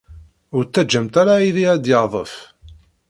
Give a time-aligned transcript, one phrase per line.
[0.55, 2.33] Ur ttaǧǧamt ara aydi ad d-yadef.